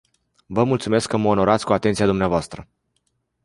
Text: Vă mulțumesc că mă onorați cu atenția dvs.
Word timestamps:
Vă 0.45 0.63
mulțumesc 0.63 1.07
că 1.07 1.17
mă 1.17 1.27
onorați 1.27 1.65
cu 1.65 1.73
atenția 1.73 2.05
dvs. 2.07 2.47